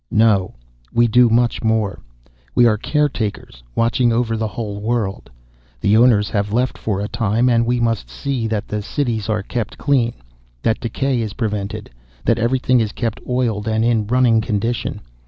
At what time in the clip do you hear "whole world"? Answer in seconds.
4.47-5.29